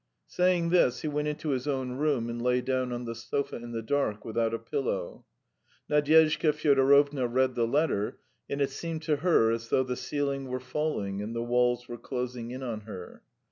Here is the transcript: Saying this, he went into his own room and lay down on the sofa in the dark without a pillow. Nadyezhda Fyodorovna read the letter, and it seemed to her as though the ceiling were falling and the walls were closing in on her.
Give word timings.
Saying 0.25 0.71
this, 0.71 1.01
he 1.01 1.07
went 1.07 1.27
into 1.27 1.49
his 1.49 1.67
own 1.67 1.91
room 1.91 2.27
and 2.27 2.41
lay 2.41 2.59
down 2.59 2.91
on 2.91 3.05
the 3.05 3.13
sofa 3.13 3.57
in 3.57 3.71
the 3.71 3.83
dark 3.83 4.25
without 4.25 4.51
a 4.51 4.57
pillow. 4.57 5.25
Nadyezhda 5.91 6.53
Fyodorovna 6.53 7.27
read 7.27 7.53
the 7.53 7.67
letter, 7.67 8.17
and 8.49 8.61
it 8.61 8.71
seemed 8.71 9.03
to 9.03 9.17
her 9.17 9.51
as 9.51 9.69
though 9.69 9.83
the 9.83 9.95
ceiling 9.95 10.47
were 10.47 10.59
falling 10.59 11.21
and 11.21 11.35
the 11.35 11.43
walls 11.43 11.87
were 11.87 11.99
closing 11.99 12.49
in 12.49 12.63
on 12.63 12.79
her. 12.79 13.21